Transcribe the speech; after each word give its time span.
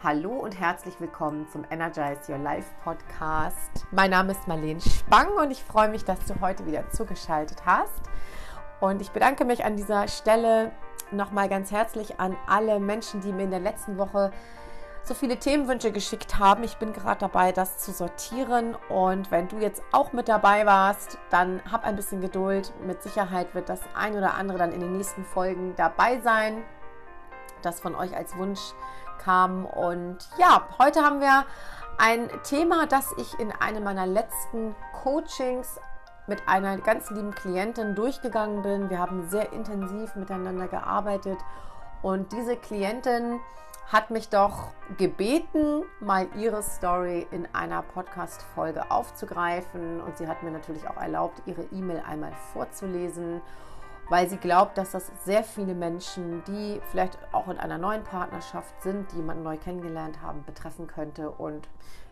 Hallo 0.00 0.30
und 0.30 0.60
herzlich 0.60 1.00
willkommen 1.00 1.48
zum 1.48 1.64
Energize 1.72 2.30
Your 2.30 2.38
Life 2.38 2.68
Podcast. 2.84 3.84
Mein 3.90 4.12
Name 4.12 4.30
ist 4.30 4.46
Marlene 4.46 4.80
Spang 4.80 5.26
und 5.32 5.50
ich 5.50 5.64
freue 5.64 5.88
mich, 5.88 6.04
dass 6.04 6.20
du 6.24 6.40
heute 6.40 6.66
wieder 6.66 6.88
zugeschaltet 6.90 7.66
hast. 7.66 8.02
Und 8.78 9.02
ich 9.02 9.10
bedanke 9.10 9.44
mich 9.44 9.64
an 9.64 9.76
dieser 9.76 10.06
Stelle 10.06 10.70
nochmal 11.10 11.48
ganz 11.48 11.72
herzlich 11.72 12.20
an 12.20 12.36
alle 12.46 12.78
Menschen, 12.78 13.22
die 13.22 13.32
mir 13.32 13.42
in 13.42 13.50
der 13.50 13.58
letzten 13.58 13.98
Woche 13.98 14.30
so 15.02 15.14
viele 15.14 15.36
Themenwünsche 15.36 15.90
geschickt 15.90 16.38
haben. 16.38 16.62
Ich 16.62 16.76
bin 16.76 16.92
gerade 16.92 17.18
dabei, 17.18 17.50
das 17.50 17.78
zu 17.78 17.90
sortieren. 17.90 18.76
Und 18.88 19.32
wenn 19.32 19.48
du 19.48 19.58
jetzt 19.58 19.82
auch 19.90 20.12
mit 20.12 20.28
dabei 20.28 20.64
warst, 20.64 21.18
dann 21.30 21.60
hab 21.72 21.82
ein 21.82 21.96
bisschen 21.96 22.20
Geduld. 22.20 22.72
Mit 22.86 23.02
Sicherheit 23.02 23.52
wird 23.52 23.68
das 23.68 23.80
ein 23.96 24.16
oder 24.16 24.34
andere 24.34 24.58
dann 24.58 24.70
in 24.70 24.78
den 24.78 24.96
nächsten 24.96 25.24
Folgen 25.24 25.74
dabei 25.74 26.20
sein, 26.20 26.62
das 27.62 27.80
von 27.80 27.96
euch 27.96 28.16
als 28.16 28.36
Wunsch 28.36 28.60
kam. 29.18 29.64
Und 29.66 30.18
ja, 30.38 30.62
heute 30.78 31.02
haben 31.02 31.20
wir 31.20 31.44
ein 31.98 32.28
Thema, 32.44 32.86
das 32.86 33.12
ich 33.18 33.38
in 33.38 33.52
einem 33.52 33.84
meiner 33.84 34.06
letzten 34.06 34.74
Coachings 35.02 35.80
mit 36.26 36.46
einer 36.46 36.78
ganz 36.78 37.10
lieben 37.10 37.34
Klientin 37.34 37.94
durchgegangen 37.94 38.62
bin. 38.62 38.90
Wir 38.90 38.98
haben 38.98 39.28
sehr 39.28 39.52
intensiv 39.52 40.14
miteinander 40.14 40.68
gearbeitet 40.68 41.38
und 42.02 42.32
diese 42.32 42.56
Klientin 42.56 43.40
hat 43.90 44.10
mich 44.10 44.28
doch 44.28 44.72
gebeten, 44.98 45.82
mal 46.00 46.28
ihre 46.36 46.62
Story 46.62 47.26
in 47.30 47.48
einer 47.54 47.82
Podcast-Folge 47.82 48.90
aufzugreifen 48.90 50.02
und 50.02 50.18
sie 50.18 50.28
hat 50.28 50.42
mir 50.42 50.50
natürlich 50.50 50.86
auch 50.88 50.98
erlaubt, 50.98 51.40
ihre 51.46 51.62
E-Mail 51.72 52.02
einmal 52.06 52.32
vorzulesen 52.52 53.40
weil 54.08 54.28
sie 54.28 54.38
glaubt, 54.38 54.78
dass 54.78 54.92
das 54.92 55.10
sehr 55.24 55.44
viele 55.44 55.74
Menschen, 55.74 56.42
die 56.44 56.80
vielleicht 56.90 57.18
auch 57.32 57.48
in 57.48 57.58
einer 57.58 57.78
neuen 57.78 58.04
Partnerschaft 58.04 58.82
sind, 58.82 59.12
die 59.12 59.16
jemanden 59.16 59.42
neu 59.42 59.56
kennengelernt 59.56 60.22
haben, 60.22 60.44
betreffen 60.44 60.86
könnte. 60.86 61.30
Und 61.30 61.68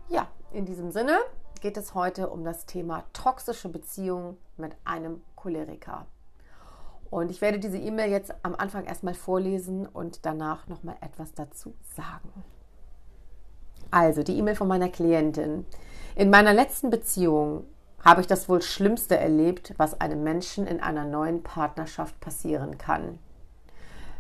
ja, 0.09 0.29
in 0.53 0.67
diesem 0.67 0.91
Sinne 0.91 1.19
geht 1.61 1.77
es 1.77 1.95
heute 1.95 2.29
um 2.29 2.45
das 2.45 2.67
Thema 2.67 3.05
toxische 3.13 3.69
Beziehungen 3.69 4.37
mit 4.57 4.77
einem 4.85 5.23
Choleriker. 5.37 6.07
Und 7.11 7.31
ich 7.31 7.41
werde 7.41 7.59
diese 7.59 7.79
E-Mail 7.79 8.11
jetzt 8.11 8.35
am 8.43 8.55
Anfang 8.57 8.85
erstmal 8.85 9.15
vorlesen 9.15 9.87
und 9.87 10.27
danach 10.27 10.67
nochmal 10.67 10.97
etwas 11.01 11.33
dazu 11.35 11.75
sagen. 11.95 12.31
Also, 13.91 14.23
die 14.23 14.37
E-Mail 14.37 14.57
von 14.57 14.69
meiner 14.69 14.89
Klientin. 14.89 15.65
In 16.17 16.31
meiner 16.31 16.53
letzten 16.53 16.91
Beziehung 16.91 17.65
habe 18.07 18.21
ich 18.21 18.29
das 18.29 18.49
wohl 18.49 18.63
Schlimmste 18.63 19.19
erlebt, 19.19 19.75
was 19.79 20.01
einem 20.01 20.23
Menschen 20.23 20.69
in 20.69 20.81
einer 20.81 21.05
neuen 21.05 21.43
Partnerschaft 21.43 22.21
passieren 22.21 22.79
kann. 22.79 23.19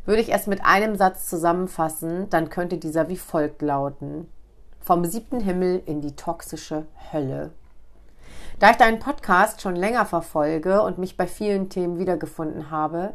Würde 0.05 0.23
ich 0.23 0.35
es 0.35 0.49
mit 0.49 0.65
einem 0.65 0.97
Satz 0.97 1.31
zusammenfassen, 1.31 2.29
dann 2.29 2.51
könnte 2.51 2.79
dieser 2.79 3.09
wie 3.09 3.17
folgt 3.17 3.63
lauten. 3.63 4.27
Vom 4.81 5.05
siebten 5.05 5.39
Himmel 5.39 5.81
in 5.87 6.01
die 6.01 6.17
toxische 6.17 6.87
Hölle. 7.13 7.53
Da 8.59 8.73
ich 8.73 8.77
deinen 8.77 8.99
Podcast 8.99 9.61
schon 9.61 9.77
länger 9.77 10.05
verfolge 10.05 10.83
und 10.83 10.99
mich 10.99 11.17
bei 11.17 11.29
vielen 11.29 11.69
Themen 11.69 12.01
wiedergefunden 12.01 12.73
habe, 12.73 13.13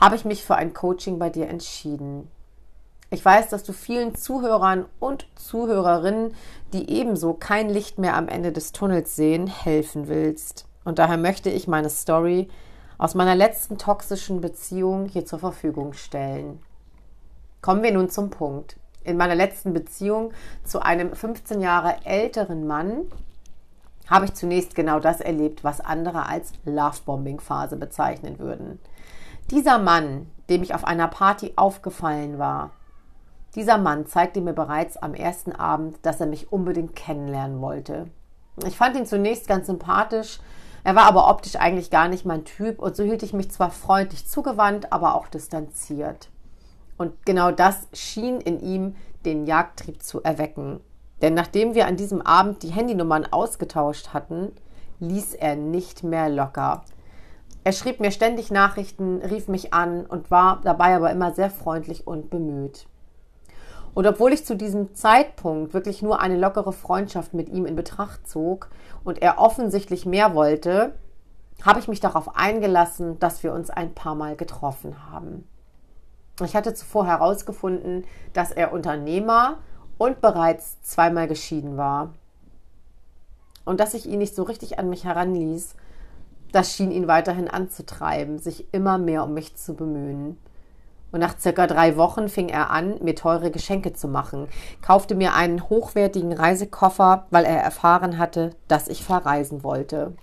habe 0.00 0.14
ich 0.14 0.24
mich 0.24 0.44
für 0.44 0.54
ein 0.54 0.72
Coaching 0.72 1.18
bei 1.18 1.30
dir 1.30 1.48
entschieden. 1.48 2.30
Ich 3.12 3.22
weiß, 3.22 3.50
dass 3.50 3.62
du 3.62 3.74
vielen 3.74 4.14
Zuhörern 4.14 4.86
und 4.98 5.26
Zuhörerinnen, 5.34 6.32
die 6.72 6.88
ebenso 6.88 7.34
kein 7.34 7.68
Licht 7.68 7.98
mehr 7.98 8.16
am 8.16 8.26
Ende 8.26 8.52
des 8.52 8.72
Tunnels 8.72 9.14
sehen, 9.14 9.48
helfen 9.48 10.08
willst. 10.08 10.66
Und 10.84 10.98
daher 10.98 11.18
möchte 11.18 11.50
ich 11.50 11.68
meine 11.68 11.90
Story 11.90 12.48
aus 12.96 13.14
meiner 13.14 13.34
letzten 13.34 13.76
toxischen 13.76 14.40
Beziehung 14.40 15.04
hier 15.04 15.26
zur 15.26 15.40
Verfügung 15.40 15.92
stellen. 15.92 16.62
Kommen 17.60 17.82
wir 17.82 17.92
nun 17.92 18.08
zum 18.08 18.30
Punkt. 18.30 18.76
In 19.04 19.18
meiner 19.18 19.34
letzten 19.34 19.74
Beziehung 19.74 20.32
zu 20.64 20.80
einem 20.80 21.14
15 21.14 21.60
Jahre 21.60 22.06
älteren 22.06 22.66
Mann 22.66 23.02
habe 24.08 24.24
ich 24.24 24.32
zunächst 24.32 24.74
genau 24.74 25.00
das 25.00 25.20
erlebt, 25.20 25.64
was 25.64 25.82
andere 25.82 26.24
als 26.24 26.54
Lovebombing-Phase 26.64 27.76
bezeichnen 27.76 28.38
würden. 28.38 28.78
Dieser 29.50 29.78
Mann, 29.78 30.30
dem 30.48 30.62
ich 30.62 30.74
auf 30.74 30.84
einer 30.84 31.08
Party 31.08 31.52
aufgefallen 31.56 32.38
war, 32.38 32.70
dieser 33.54 33.78
Mann 33.78 34.06
zeigte 34.06 34.40
mir 34.40 34.52
bereits 34.52 34.96
am 34.96 35.14
ersten 35.14 35.52
Abend, 35.52 35.98
dass 36.02 36.20
er 36.20 36.26
mich 36.26 36.52
unbedingt 36.52 36.96
kennenlernen 36.96 37.60
wollte. 37.60 38.06
Ich 38.66 38.76
fand 38.76 38.96
ihn 38.96 39.06
zunächst 39.06 39.48
ganz 39.48 39.66
sympathisch, 39.66 40.40
er 40.84 40.96
war 40.96 41.04
aber 41.04 41.28
optisch 41.28 41.56
eigentlich 41.56 41.90
gar 41.90 42.08
nicht 42.08 42.24
mein 42.24 42.44
Typ 42.44 42.80
und 42.80 42.96
so 42.96 43.04
hielt 43.04 43.22
ich 43.22 43.32
mich 43.32 43.50
zwar 43.50 43.70
freundlich 43.70 44.26
zugewandt, 44.26 44.92
aber 44.92 45.14
auch 45.14 45.28
distanziert. 45.28 46.28
Und 46.98 47.24
genau 47.24 47.50
das 47.52 47.86
schien 47.92 48.40
in 48.40 48.60
ihm 48.60 48.96
den 49.24 49.46
Jagdtrieb 49.46 50.02
zu 50.02 50.22
erwecken. 50.22 50.80
Denn 51.20 51.34
nachdem 51.34 51.74
wir 51.74 51.86
an 51.86 51.96
diesem 51.96 52.20
Abend 52.20 52.64
die 52.64 52.72
Handynummern 52.72 53.26
ausgetauscht 53.30 54.08
hatten, 54.12 54.52
ließ 54.98 55.34
er 55.34 55.54
nicht 55.54 56.02
mehr 56.02 56.28
locker. 56.28 56.82
Er 57.64 57.72
schrieb 57.72 58.00
mir 58.00 58.10
ständig 58.10 58.50
Nachrichten, 58.50 59.22
rief 59.22 59.46
mich 59.46 59.72
an 59.72 60.04
und 60.04 60.32
war 60.32 60.60
dabei 60.64 60.96
aber 60.96 61.12
immer 61.12 61.32
sehr 61.32 61.50
freundlich 61.50 62.08
und 62.08 62.28
bemüht. 62.28 62.86
Und 63.94 64.06
obwohl 64.06 64.32
ich 64.32 64.44
zu 64.44 64.56
diesem 64.56 64.94
Zeitpunkt 64.94 65.74
wirklich 65.74 66.02
nur 66.02 66.20
eine 66.20 66.38
lockere 66.38 66.72
Freundschaft 66.72 67.34
mit 67.34 67.48
ihm 67.50 67.66
in 67.66 67.76
Betracht 67.76 68.26
zog 68.26 68.70
und 69.04 69.20
er 69.20 69.38
offensichtlich 69.38 70.06
mehr 70.06 70.34
wollte, 70.34 70.94
habe 71.62 71.78
ich 71.78 71.88
mich 71.88 72.00
darauf 72.00 72.36
eingelassen, 72.36 73.18
dass 73.18 73.42
wir 73.42 73.52
uns 73.52 73.70
ein 73.70 73.94
paar 73.94 74.14
Mal 74.14 74.36
getroffen 74.36 75.10
haben. 75.10 75.46
Ich 76.42 76.56
hatte 76.56 76.74
zuvor 76.74 77.06
herausgefunden, 77.06 78.04
dass 78.32 78.50
er 78.50 78.72
Unternehmer 78.72 79.58
und 79.98 80.20
bereits 80.20 80.80
zweimal 80.82 81.28
geschieden 81.28 81.76
war. 81.76 82.14
Und 83.64 83.78
dass 83.78 83.94
ich 83.94 84.06
ihn 84.06 84.18
nicht 84.18 84.34
so 84.34 84.42
richtig 84.42 84.78
an 84.78 84.88
mich 84.88 85.04
heranließ, 85.04 85.76
das 86.50 86.74
schien 86.74 86.90
ihn 86.90 87.06
weiterhin 87.06 87.48
anzutreiben, 87.48 88.38
sich 88.38 88.72
immer 88.72 88.98
mehr 88.98 89.24
um 89.24 89.34
mich 89.34 89.56
zu 89.56 89.74
bemühen. 89.74 90.38
Und 91.12 91.20
nach 91.20 91.38
circa 91.38 91.66
drei 91.66 91.96
Wochen 91.96 92.28
fing 92.28 92.48
er 92.48 92.70
an, 92.70 92.96
mir 93.02 93.14
teure 93.14 93.50
Geschenke 93.50 93.92
zu 93.92 94.08
machen, 94.08 94.48
kaufte 94.80 95.14
mir 95.14 95.34
einen 95.34 95.68
hochwertigen 95.68 96.32
Reisekoffer, 96.32 97.26
weil 97.30 97.44
er 97.44 97.62
erfahren 97.62 98.18
hatte, 98.18 98.50
dass 98.66 98.88
ich 98.88 99.04
verreisen 99.04 99.62
wollte. 99.62 100.14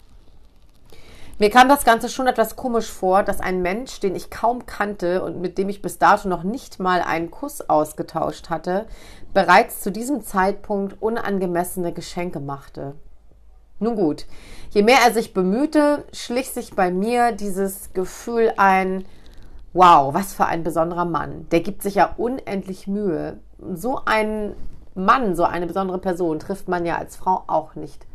Mir 1.42 1.50
kam 1.50 1.70
das 1.70 1.86
Ganze 1.86 2.10
schon 2.10 2.28
etwas 2.28 2.58
komisch 2.58 2.92
vor, 2.92 3.24
dass 3.24 3.40
ein 3.40 3.62
Mensch, 3.62 4.02
den 4.02 4.14
ich 4.14 4.30
kaum 4.30 4.66
kannte 4.66 5.24
und 5.24 5.40
mit 5.40 5.58
dem 5.58 5.70
ich 5.70 5.82
bis 5.82 5.98
dato 5.98 6.28
noch 6.28 6.44
nicht 6.44 6.82
mal 6.82 7.02
einen 7.02 7.32
Kuss 7.32 7.70
ausgetauscht 7.70 8.50
hatte, 8.50 8.88
bereits 9.34 9.80
zu 9.80 9.90
diesem 9.90 10.22
Zeitpunkt 10.22 11.02
unangemessene 11.02 11.94
Geschenke 11.94 12.42
machte. 12.42 12.96
Nun 13.80 13.96
gut, 13.96 14.26
je 14.72 14.84
mehr 14.84 14.98
er 15.06 15.14
sich 15.14 15.34
bemühte, 15.34 16.04
schlich 16.12 16.50
sich 16.50 16.74
bei 16.74 16.92
mir 16.92 17.32
dieses 17.32 17.94
Gefühl 17.94 18.52
ein, 18.58 19.06
wow, 19.80 20.14
was 20.14 20.34
für 20.34 20.46
ein 20.46 20.66
besonderer 20.66 21.06
Mann. 21.06 21.48
Der 21.52 21.62
gibt 21.62 21.84
sich 21.84 21.96
ja 21.96 22.14
unendlich 22.18 22.86
Mühe. 22.86 23.40
So 23.74 24.02
ein 24.04 24.54
Mann, 24.94 25.36
so 25.36 25.46
eine 25.46 25.68
besondere 25.68 26.00
Person 26.00 26.38
trifft 26.38 26.68
man 26.68 26.86
ja 26.86 26.98
als 26.98 27.16
Frau 27.16 27.46
auch 27.48 27.76
nicht 27.76 28.06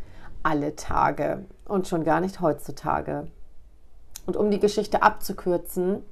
alle 0.42 0.76
Tage 0.76 1.47
und 1.64 1.88
schon 1.88 2.04
gar 2.04 2.20
nicht 2.20 2.42
heutzutage. 2.42 3.28
Und 4.26 4.36
um 4.36 4.50
die 4.50 4.58
Geschichte 4.58 5.02
abzukürzen, 5.02 6.02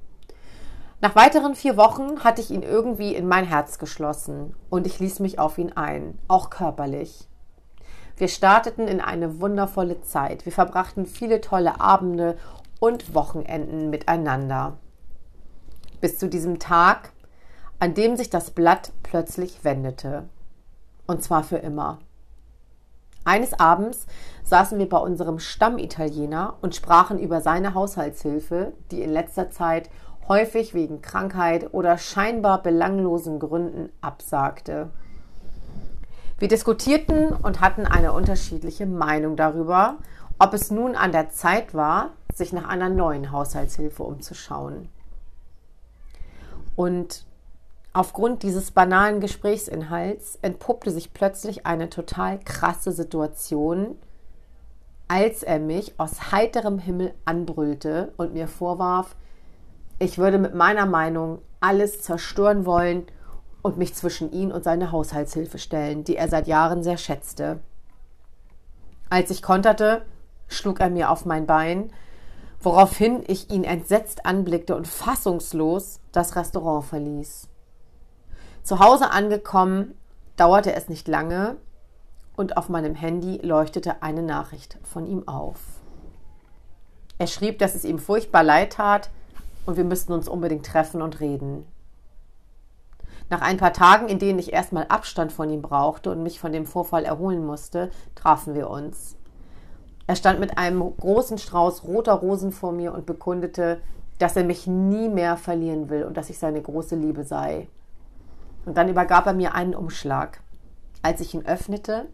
nach 1.01 1.15
weiteren 1.15 1.53
vier 1.53 1.77
Wochen 1.77 2.23
hatte 2.23 2.41
ich 2.41 2.49
ihn 2.49 2.63
irgendwie 2.63 3.13
in 3.13 3.27
mein 3.27 3.45
Herz 3.45 3.77
geschlossen 3.77 4.55
und 4.71 4.87
ich 4.87 4.99
ließ 4.99 5.19
mich 5.19 5.37
auf 5.37 5.59
ihn 5.59 5.73
ein, 5.73 6.17
auch 6.27 6.49
körperlich. 6.49 7.27
Wir 8.17 8.27
starteten 8.27 8.87
in 8.87 9.01
eine 9.01 9.39
wundervolle 9.39 10.01
Zeit. 10.01 10.45
Wir 10.45 10.51
verbrachten 10.51 11.05
viele 11.05 11.41
tolle 11.41 11.79
Abende 11.79 12.37
und 12.79 13.13
Wochenenden 13.13 13.91
miteinander 13.91 14.79
bis 16.03 16.19
zu 16.19 16.27
diesem 16.27 16.59
Tag, 16.59 17.13
an 17.79 17.93
dem 17.93 18.17
sich 18.17 18.29
das 18.29 18.51
Blatt 18.51 18.91
plötzlich 19.03 19.63
wendete. 19.63 20.25
Und 21.07 21.23
zwar 21.23 21.43
für 21.43 21.55
immer. 21.55 21.99
Eines 23.23 23.57
Abends 23.57 24.05
saßen 24.43 24.77
wir 24.79 24.89
bei 24.89 24.97
unserem 24.97 25.39
Stammitaliener 25.39 26.55
und 26.61 26.75
sprachen 26.75 27.19
über 27.19 27.39
seine 27.39 27.73
Haushaltshilfe, 27.73 28.73
die 28.91 29.01
in 29.01 29.11
letzter 29.11 29.49
Zeit 29.49 29.89
häufig 30.27 30.73
wegen 30.73 31.01
Krankheit 31.01 31.73
oder 31.73 31.97
scheinbar 31.97 32.61
belanglosen 32.61 33.39
Gründen 33.39 33.89
absagte. 34.01 34.89
Wir 36.37 36.49
diskutierten 36.49 37.29
und 37.29 37.61
hatten 37.61 37.85
eine 37.85 38.11
unterschiedliche 38.11 38.87
Meinung 38.87 39.37
darüber, 39.37 39.99
ob 40.37 40.53
es 40.53 40.69
nun 40.69 40.97
an 40.97 41.13
der 41.13 41.29
Zeit 41.29 41.73
war, 41.73 42.09
sich 42.33 42.51
nach 42.51 42.67
einer 42.67 42.89
neuen 42.89 43.31
Haushaltshilfe 43.31 44.03
umzuschauen. 44.03 44.89
Und 46.75 47.25
aufgrund 47.93 48.43
dieses 48.43 48.71
banalen 48.71 49.19
Gesprächsinhalts 49.19 50.39
entpuppte 50.41 50.91
sich 50.91 51.13
plötzlich 51.13 51.65
eine 51.65 51.89
total 51.89 52.39
krasse 52.39 52.91
Situation, 52.91 53.97
als 55.07 55.43
er 55.43 55.59
mich 55.59 55.99
aus 55.99 56.31
heiterem 56.31 56.79
Himmel 56.79 57.13
anbrüllte 57.25 58.13
und 58.17 58.33
mir 58.33 58.47
vorwarf, 58.47 59.15
ich 59.99 60.17
würde 60.17 60.39
mit 60.39 60.55
meiner 60.55 60.85
Meinung 60.85 61.39
alles 61.59 62.01
zerstören 62.01 62.65
wollen 62.65 63.05
und 63.61 63.77
mich 63.77 63.93
zwischen 63.93 64.31
ihn 64.31 64.51
und 64.51 64.63
seine 64.63 64.91
Haushaltshilfe 64.91 65.59
stellen, 65.59 66.03
die 66.03 66.17
er 66.17 66.27
seit 66.27 66.47
Jahren 66.47 66.83
sehr 66.83 66.97
schätzte. 66.97 67.59
Als 69.09 69.29
ich 69.29 69.41
konterte, 69.41 70.03
schlug 70.47 70.79
er 70.79 70.89
mir 70.89 71.11
auf 71.11 71.25
mein 71.25 71.45
Bein, 71.45 71.91
woraufhin 72.63 73.23
ich 73.27 73.49
ihn 73.49 73.63
entsetzt 73.63 74.25
anblickte 74.25 74.75
und 74.75 74.87
fassungslos 74.87 75.99
das 76.11 76.35
Restaurant 76.35 76.85
verließ. 76.85 77.49
Zu 78.63 78.79
Hause 78.79 79.11
angekommen, 79.11 79.95
dauerte 80.37 80.73
es 80.73 80.89
nicht 80.89 81.07
lange 81.07 81.57
und 82.35 82.57
auf 82.57 82.69
meinem 82.69 82.95
Handy 82.95 83.37
leuchtete 83.43 84.01
eine 84.01 84.23
Nachricht 84.23 84.77
von 84.83 85.05
ihm 85.05 85.27
auf. 85.27 85.59
Er 87.17 87.27
schrieb, 87.27 87.59
dass 87.59 87.75
es 87.75 87.85
ihm 87.85 87.99
furchtbar 87.99 88.43
leid 88.43 88.73
tat 88.73 89.11
und 89.65 89.77
wir 89.77 89.83
müssten 89.83 90.13
uns 90.13 90.27
unbedingt 90.27 90.65
treffen 90.65 91.01
und 91.01 91.19
reden. 91.19 91.65
Nach 93.29 93.41
ein 93.41 93.57
paar 93.57 93.73
Tagen, 93.73 94.07
in 94.07 94.19
denen 94.19 94.39
ich 94.39 94.53
erstmal 94.53 94.87
Abstand 94.87 95.31
von 95.31 95.49
ihm 95.49 95.61
brauchte 95.61 96.11
und 96.11 96.23
mich 96.23 96.39
von 96.39 96.51
dem 96.51 96.65
Vorfall 96.65 97.05
erholen 97.05 97.45
musste, 97.45 97.91
trafen 98.15 98.55
wir 98.55 98.69
uns. 98.69 99.15
Er 100.05 100.15
stand 100.15 100.39
mit 100.39 100.57
einem 100.57 100.81
großen 100.81 101.37
Strauß 101.37 101.85
roter 101.85 102.13
Rosen 102.13 102.51
vor 102.51 102.71
mir 102.71 102.93
und 102.93 103.05
bekundete, 103.05 103.81
dass 104.19 104.35
er 104.35 104.43
mich 104.43 104.67
nie 104.67 105.09
mehr 105.09 105.37
verlieren 105.37 105.89
will 105.89 106.03
und 106.03 106.17
dass 106.17 106.29
ich 106.29 106.39
seine 106.39 106.61
große 106.61 106.95
Liebe 106.95 107.23
sei. 107.23 107.67
Und 108.65 108.77
dann 108.77 108.89
übergab 108.89 109.25
er 109.25 109.33
mir 109.33 109.55
einen 109.55 109.75
Umschlag. 109.75 110.41
Als 111.01 111.21
ich 111.21 111.33
ihn 111.33 111.45
öffnete, 111.45 112.07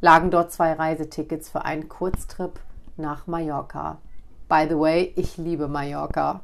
lagen 0.00 0.30
dort 0.30 0.52
zwei 0.52 0.72
Reisetickets 0.72 1.48
für 1.48 1.64
einen 1.64 1.88
Kurztrip 1.88 2.60
nach 2.96 3.26
Mallorca. 3.26 3.98
By 4.48 4.66
the 4.68 4.78
way, 4.78 5.12
ich 5.16 5.36
liebe 5.36 5.68
Mallorca. 5.68 6.40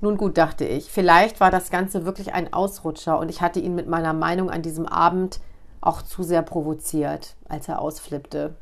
Nun 0.00 0.16
gut, 0.16 0.36
dachte 0.36 0.64
ich, 0.64 0.90
vielleicht 0.90 1.40
war 1.40 1.50
das 1.50 1.70
Ganze 1.70 2.04
wirklich 2.04 2.34
ein 2.34 2.52
Ausrutscher 2.52 3.18
und 3.18 3.30
ich 3.30 3.40
hatte 3.40 3.60
ihn 3.60 3.74
mit 3.74 3.88
meiner 3.88 4.12
Meinung 4.12 4.50
an 4.50 4.62
diesem 4.62 4.86
Abend 4.86 5.40
auch 5.80 6.02
zu 6.02 6.22
sehr 6.22 6.42
provoziert, 6.42 7.36
als 7.48 7.68
er 7.68 7.80
ausflippte. 7.80 8.54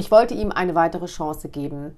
Ich 0.00 0.10
wollte 0.10 0.32
ihm 0.32 0.50
eine 0.50 0.74
weitere 0.74 1.04
Chance 1.04 1.50
geben. 1.50 1.94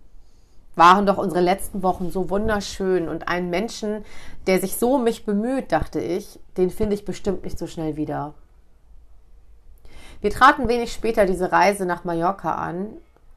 Waren 0.74 1.06
doch 1.06 1.18
unsere 1.18 1.40
letzten 1.40 1.84
Wochen 1.84 2.10
so 2.10 2.30
wunderschön 2.30 3.08
und 3.08 3.28
einen 3.28 3.48
Menschen, 3.48 4.04
der 4.48 4.58
sich 4.58 4.74
so 4.74 4.96
um 4.96 5.04
mich 5.04 5.24
bemüht, 5.24 5.70
dachte 5.70 6.00
ich, 6.00 6.40
den 6.56 6.70
finde 6.70 6.96
ich 6.96 7.04
bestimmt 7.04 7.44
nicht 7.44 7.60
so 7.60 7.68
schnell 7.68 7.96
wieder. 7.96 8.34
Wir 10.20 10.30
traten 10.30 10.66
wenig 10.66 10.92
später 10.92 11.26
diese 11.26 11.52
Reise 11.52 11.86
nach 11.86 12.02
Mallorca 12.02 12.56
an 12.56 12.88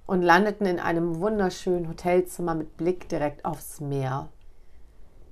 und 0.08 0.24
landeten 0.24 0.66
in 0.66 0.80
einem 0.80 1.20
wunderschönen 1.20 1.88
Hotelzimmer 1.88 2.56
mit 2.56 2.76
Blick 2.76 3.08
direkt 3.08 3.46
aufs 3.46 3.82
Meer. 3.82 4.30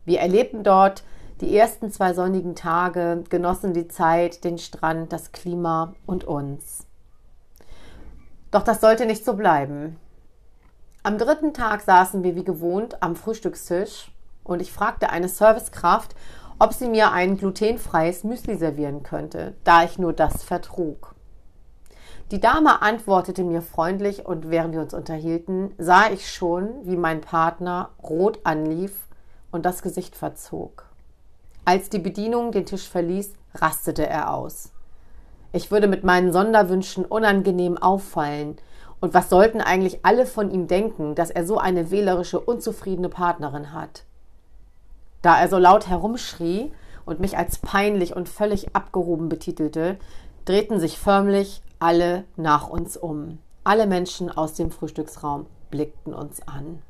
Wir 0.06 0.20
erlebten 0.20 0.64
dort 0.64 1.04
die 1.42 1.58
ersten 1.58 1.90
zwei 1.90 2.14
sonnigen 2.14 2.54
Tage, 2.54 3.24
genossen 3.30 3.74
die 3.74 3.88
Zeit, 3.88 4.44
den 4.44 4.60
Strand, 4.60 5.12
das 5.12 5.32
Klima 5.32 5.96
und 6.06 6.24
uns. 6.24 6.83
Doch 8.54 8.62
das 8.62 8.82
sollte 8.82 9.08
nicht 9.08 9.26
so 9.26 9.34
bleiben. 9.34 10.00
Am 11.02 11.18
dritten 11.18 11.56
Tag 11.56 11.82
saßen 11.82 12.24
wir 12.24 12.36
wie 12.36 12.44
gewohnt 12.44 13.02
am 13.02 13.16
Frühstückstisch 13.16 14.12
und 14.44 14.62
ich 14.62 14.72
fragte 14.72 15.10
eine 15.10 15.28
Servicekraft, 15.28 16.16
ob 16.60 16.72
sie 16.72 16.88
mir 16.88 17.12
ein 17.12 17.36
glutenfreies 17.36 18.24
Müsli 18.24 18.56
servieren 18.56 19.02
könnte, 19.02 19.56
da 19.64 19.84
ich 19.84 19.98
nur 19.98 20.14
das 20.14 20.44
vertrug. 20.44 21.16
Die 22.30 22.40
Dame 22.40 22.84
antwortete 22.84 23.44
mir 23.44 23.64
freundlich 23.64 24.28
und 24.28 24.52
während 24.52 24.76
wir 24.76 24.82
uns 24.82 24.94
unterhielten, 24.94 25.74
sah 25.80 26.12
ich 26.12 26.32
schon, 26.32 26.70
wie 26.84 26.96
mein 26.96 27.22
Partner 27.22 27.90
rot 28.04 28.40
anlief 28.44 29.08
und 29.52 29.66
das 29.66 29.82
Gesicht 29.82 30.16
verzog. 30.16 30.86
Als 31.66 31.90
die 31.90 32.00
Bedienung 32.00 32.52
den 32.52 32.68
Tisch 32.68 32.88
verließ, 32.88 33.34
rastete 33.56 34.06
er 34.06 34.32
aus. 34.32 34.73
Ich 35.54 35.70
würde 35.70 35.88
mit 35.88 36.04
meinen 36.04 36.34
Sonderwünschen 36.34 37.06
unangenehm 37.06 37.78
auffallen. 37.78 38.58
Und 39.00 39.14
was 39.14 39.30
sollten 39.30 39.62
eigentlich 39.62 40.04
alle 40.04 40.26
von 40.26 40.50
ihm 40.50 40.68
denken, 40.68 41.14
dass 41.14 41.30
er 41.30 41.46
so 41.46 41.60
eine 41.60 41.92
wählerische, 41.92 42.40
unzufriedene 42.40 43.10
Partnerin 43.10 43.72
hat? 43.72 44.04
Da 45.22 45.40
er 45.40 45.48
so 45.48 45.60
laut 45.60 45.88
herumschrie 45.88 46.72
und 47.06 47.20
mich 47.20 47.38
als 47.38 47.60
peinlich 47.60 48.16
und 48.16 48.30
völlig 48.30 48.76
abgehoben 48.76 49.30
betitelte, 49.30 49.98
drehten 50.46 50.80
sich 50.80 50.98
förmlich 50.98 51.62
alle 51.80 52.24
nach 52.36 52.68
uns 52.68 52.98
um. 52.98 53.38
Alle 53.64 53.86
Menschen 53.86 54.32
aus 54.32 54.56
dem 54.56 54.72
Frühstücksraum 54.72 55.46
blickten 55.70 56.14
uns 56.14 56.46
an. 56.48 56.82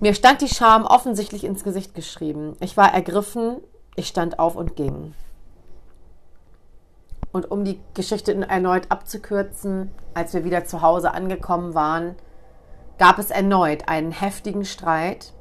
Mir 0.00 0.14
stand 0.14 0.40
die 0.40 0.48
Scham 0.48 0.84
offensichtlich 0.84 1.44
ins 1.44 1.62
Gesicht 1.62 1.94
geschrieben. 1.94 2.56
Ich 2.58 2.76
war 2.76 2.92
ergriffen, 2.92 3.58
ich 3.94 4.08
stand 4.08 4.40
auf 4.40 4.56
und 4.56 4.74
ging. 4.74 5.14
Und 7.32 7.50
um 7.50 7.64
die 7.64 7.80
Geschichte 7.94 8.34
erneut 8.48 8.90
abzukürzen, 8.90 9.90
als 10.14 10.34
wir 10.34 10.44
wieder 10.44 10.64
zu 10.66 10.82
Hause 10.82 11.12
angekommen 11.12 11.74
waren, 11.74 12.14
gab 12.98 13.18
es 13.18 13.30
erneut 13.30 13.88
einen 13.88 14.12
heftigen 14.12 14.64
Streit, 14.64 15.32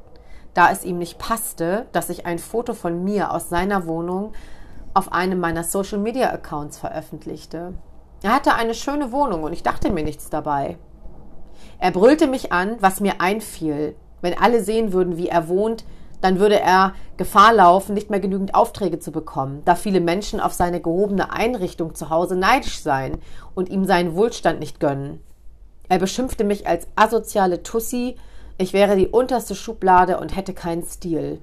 da 0.54 0.72
es 0.72 0.84
ihm 0.84 0.98
nicht 0.98 1.20
passte, 1.20 1.86
dass 1.92 2.10
ich 2.10 2.26
ein 2.26 2.40
Foto 2.40 2.74
von 2.74 3.04
mir 3.04 3.32
aus 3.32 3.50
seiner 3.50 3.86
Wohnung 3.86 4.34
auf 4.94 5.12
einem 5.12 5.40
meiner 5.40 5.64
Social-Media-Accounts 5.64 6.78
veröffentlichte. 6.78 7.74
Er 8.24 8.34
hatte 8.34 8.56
eine 8.56 8.74
schöne 8.74 9.12
Wohnung 9.12 9.44
und 9.44 9.54
ich 9.54 9.64
dachte 9.64 9.90
mir 9.92 10.04
nichts 10.04 10.30
dabei. 10.30 10.78
Er 11.80 11.92
brüllte 11.92 12.28
mich 12.28 12.52
an, 12.52 12.78
was 12.80 13.00
mir 13.00 13.20
einfiel, 13.20 13.96
wenn 14.22 14.38
alle 14.38 14.64
sehen 14.64 14.94
würden, 14.94 15.18
wie 15.18 15.30
er 15.30 15.48
wohnt, 15.48 15.84
dann 16.22 16.40
würde 16.40 16.60
er 16.60 16.94
Gefahr 17.18 17.54
laufen, 17.54 17.94
nicht 17.94 18.10
mehr 18.10 18.20
genügend 18.20 18.56
Aufträge 18.56 19.00
zu 19.00 19.12
bekommen, 19.12 19.62
da 19.66 19.76
viele 19.76 20.00
Menschen 20.00 20.40
auf 20.40 20.54
seine 20.54 20.80
gehobene 20.80 21.32
Einrichtung 21.34 21.96
zu 21.96 22.10
Hause 22.10 22.36
neidisch 22.36 22.80
seien 22.82 23.18
und 23.56 23.70
ihm 23.70 23.86
seinen 23.86 24.16
Wohlstand 24.16 24.60
nicht 24.60 24.80
gönnen. 24.80 25.20
Er 25.90 26.00
beschimpfte 26.00 26.44
mich 26.44 26.68
als 26.68 26.88
asoziale 26.96 27.64
Tussi, 27.64 28.16
ich 28.58 28.74
wäre 28.74 28.96
die 28.96 29.08
unterste 29.08 29.56
Schublade 29.56 30.20
und 30.20 30.36
hätte 30.36 30.54
keinen 30.54 30.84
Stil. 30.84 31.42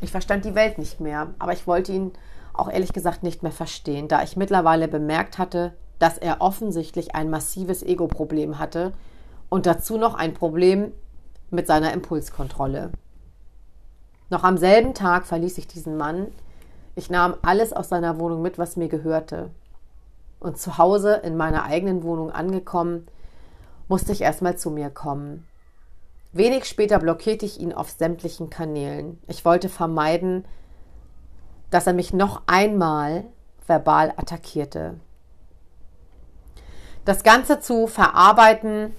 Ich 0.00 0.10
verstand 0.10 0.44
die 0.44 0.54
Welt 0.54 0.76
nicht 0.76 1.00
mehr, 1.00 1.28
aber 1.38 1.52
ich 1.52 1.66
wollte 1.66 1.92
ihn 1.92 2.12
auch 2.52 2.70
ehrlich 2.70 2.92
gesagt 2.92 3.22
nicht 3.22 3.42
mehr 3.42 3.52
verstehen, 3.52 4.08
da 4.08 4.22
ich 4.22 4.36
mittlerweile 4.36 4.88
bemerkt 4.88 5.38
hatte, 5.38 5.72
dass 5.98 6.18
er 6.18 6.40
offensichtlich 6.40 7.14
ein 7.14 7.30
massives 7.30 7.82
Ego-Problem 7.82 8.58
hatte 8.58 8.92
und 9.48 9.66
dazu 9.66 9.96
noch 9.96 10.14
ein 10.14 10.34
Problem 10.34 10.92
mit 11.50 11.66
seiner 11.66 11.92
Impulskontrolle. 11.92 12.92
Noch 14.30 14.44
am 14.44 14.58
selben 14.58 14.94
Tag 14.94 15.26
verließ 15.26 15.58
ich 15.58 15.68
diesen 15.68 15.96
Mann. 15.96 16.28
Ich 16.94 17.10
nahm 17.10 17.34
alles 17.42 17.72
aus 17.72 17.88
seiner 17.88 18.18
Wohnung 18.18 18.42
mit, 18.42 18.58
was 18.58 18.76
mir 18.76 18.88
gehörte. 18.88 19.50
Und 20.40 20.58
zu 20.58 20.78
Hause 20.78 21.14
in 21.14 21.36
meiner 21.36 21.64
eigenen 21.64 22.02
Wohnung 22.02 22.30
angekommen, 22.30 23.06
musste 23.88 24.12
ich 24.12 24.22
erstmal 24.22 24.56
zu 24.56 24.70
mir 24.70 24.90
kommen. 24.90 25.46
Wenig 26.32 26.64
später 26.64 26.98
blockierte 26.98 27.46
ich 27.46 27.60
ihn 27.60 27.72
auf 27.72 27.90
sämtlichen 27.90 28.50
Kanälen. 28.50 29.18
Ich 29.26 29.44
wollte 29.44 29.68
vermeiden, 29.68 30.44
dass 31.70 31.86
er 31.86 31.92
mich 31.92 32.12
noch 32.12 32.42
einmal 32.46 33.24
verbal 33.66 34.12
attackierte. 34.16 35.00
Das 37.04 37.22
Ganze 37.22 37.60
zu 37.60 37.86
verarbeiten 37.86 38.92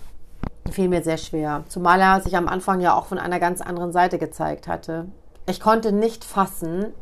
fiel 0.74 0.90
mir 0.90 1.04
sehr 1.04 1.18
schwer, 1.18 1.64
zumal 1.68 2.00
er 2.00 2.22
sich 2.22 2.36
am 2.36 2.48
Anfang 2.48 2.80
ja 2.82 2.96
auch 2.96 3.06
von 3.06 3.20
einer 3.20 3.40
ganz 3.40 3.62
anderen 3.62 3.92
Seite 3.92 4.18
gezeigt 4.18 4.68
hatte. 4.68 5.08
Ich 5.48 5.60
konnte 5.60 5.92
nicht 5.92 6.24
fassen, 6.24 6.94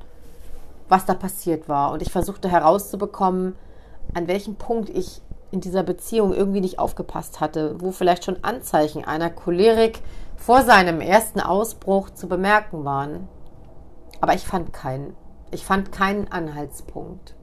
was 0.88 1.05
da 1.05 1.13
passiert 1.13 1.67
war 1.67 1.91
und 1.91 2.01
ich 2.01 2.12
versuchte 2.12 2.50
herauszubekommen, 2.50 3.55
an 4.13 4.27
welchem 4.27 4.55
Punkt 4.55 4.89
ich 4.89 5.22
in 5.51 5.62
dieser 5.62 5.84
Beziehung 5.84 6.34
irgendwie 6.34 6.62
nicht 6.62 6.79
aufgepasst 6.79 7.39
hatte, 7.39 7.79
wo 7.79 7.91
vielleicht 7.91 8.25
schon 8.25 8.43
Anzeichen 8.43 9.05
einer 9.05 9.29
Cholerik 9.29 10.01
vor 10.36 10.63
seinem 10.63 11.01
ersten 11.01 11.39
Ausbruch 11.39 12.10
zu 12.10 12.27
bemerken 12.27 12.84
waren. 12.84 13.27
Aber 14.22 14.34
ich 14.34 14.45
fand 14.45 14.74
keinen. 14.74 15.15
Ich 15.51 15.65
fand 15.65 15.91
keinen 15.91 16.31
Anhaltspunkt. 16.31 17.36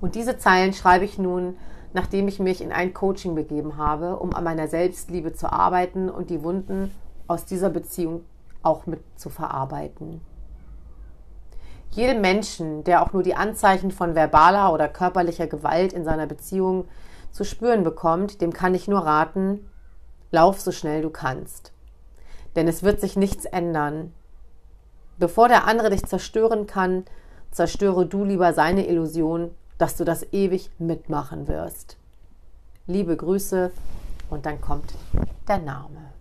Und 0.00 0.14
diese 0.14 0.38
Zeilen 0.38 0.72
schreibe 0.72 1.04
ich 1.04 1.18
nun 1.18 1.56
nachdem 1.98 2.28
ich 2.28 2.38
mich 2.38 2.60
in 2.60 2.70
ein 2.70 2.94
Coaching 2.94 3.34
begeben 3.34 3.76
habe, 3.76 4.20
um 4.20 4.32
an 4.32 4.44
meiner 4.44 4.68
Selbstliebe 4.68 5.32
zu 5.32 5.52
arbeiten 5.52 6.08
und 6.08 6.30
die 6.30 6.44
Wunden 6.44 6.94
aus 7.26 7.44
dieser 7.44 7.70
Beziehung 7.70 8.24
auch 8.62 8.86
mit 8.86 9.00
zu 9.16 9.30
verarbeiten. 9.30 10.20
Jedem 11.90 12.20
Menschen, 12.20 12.84
der 12.84 13.02
auch 13.02 13.12
nur 13.12 13.24
die 13.24 13.34
Anzeichen 13.34 13.90
von 13.90 14.14
verbaler 14.14 14.72
oder 14.72 14.86
körperlicher 14.86 15.48
Gewalt 15.48 15.92
in 15.92 16.04
seiner 16.04 16.28
Beziehung 16.28 16.84
zu 17.32 17.42
spüren 17.42 17.82
bekommt, 17.82 18.40
dem 18.42 18.52
kann 18.52 18.76
ich 18.76 18.86
nur 18.86 19.00
raten, 19.00 19.68
lauf 20.30 20.60
so 20.60 20.70
schnell 20.70 21.02
du 21.02 21.10
kannst. 21.10 21.72
Denn 22.54 22.68
es 22.68 22.84
wird 22.84 23.00
sich 23.00 23.16
nichts 23.16 23.44
ändern. 23.44 24.14
Bevor 25.18 25.48
der 25.48 25.66
andere 25.66 25.90
dich 25.90 26.04
zerstören 26.04 26.68
kann, 26.68 27.06
zerstöre 27.50 28.06
du 28.06 28.22
lieber 28.22 28.52
seine 28.52 28.86
Illusion 28.86 29.50
dass 29.78 29.96
du 29.96 30.04
das 30.04 30.32
ewig 30.32 30.70
mitmachen 30.78 31.48
wirst. 31.48 31.96
Liebe 32.86 33.16
Grüße 33.16 33.70
und 34.30 34.46
dann 34.46 34.60
kommt 34.60 34.94
der 35.46 35.58
Name. 35.58 36.12